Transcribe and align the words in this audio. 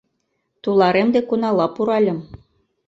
Туларем 0.63 1.07
дек 1.19 1.27
унала 1.39 1.67
пуральым. 1.77 2.19